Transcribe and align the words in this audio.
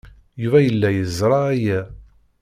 Yuba 0.41 0.59
yella 0.65 0.89
yeẓra 0.91 1.39
aya. 1.53 1.79